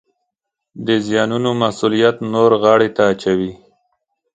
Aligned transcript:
د 0.85 0.87
زیانونو 1.07 1.49
مسوولیت 1.61 2.15
نورو 2.33 2.55
غاړې 2.63 2.89
ته 2.95 3.03
اچوي 3.13 3.53